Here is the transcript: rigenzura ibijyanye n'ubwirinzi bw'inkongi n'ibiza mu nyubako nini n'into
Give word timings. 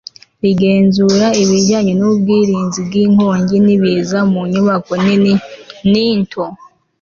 rigenzura 0.43 1.27
ibijyanye 1.43 1.93
n'ubwirinzi 1.99 2.79
bw'inkongi 2.87 3.55
n'ibiza 3.65 4.19
mu 4.31 4.41
nyubako 4.51 4.91
nini 5.03 5.33
n'into 5.91 6.43